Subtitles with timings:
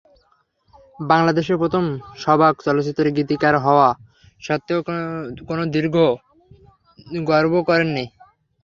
[1.03, 1.83] বাংলাদেশের প্রথম
[2.23, 3.89] সবাক চলচিত্রের গীতিকার হওয়া
[4.41, 4.79] সত্ত্বেও
[5.49, 5.85] কোনো দিন
[7.29, 8.05] গর্ব করেননি।